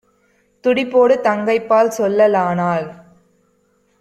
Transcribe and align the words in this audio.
துடிப்போடு 0.63 1.15
தங்கைபால் 1.21 1.89
சொல்ல 1.89 2.27
லானான்; 2.27 2.89